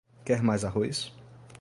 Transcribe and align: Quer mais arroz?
Quer 0.25 0.41
mais 0.41 0.65
arroz? 0.65 1.03